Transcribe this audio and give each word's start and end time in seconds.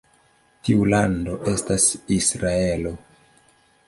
Tiu 0.69 0.85
lando 0.93 1.35
estas 1.51 1.85
Israelo. 2.17 2.95